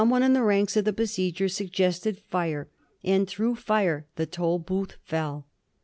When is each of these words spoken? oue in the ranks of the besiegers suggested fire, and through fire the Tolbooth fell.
oue 0.03 0.15
in 0.19 0.33
the 0.33 0.41
ranks 0.41 0.75
of 0.75 0.83
the 0.83 0.91
besiegers 0.91 1.53
suggested 1.55 2.17
fire, 2.27 2.67
and 3.03 3.27
through 3.27 3.53
fire 3.53 4.07
the 4.15 4.25
Tolbooth 4.25 4.93
fell. 5.03 5.45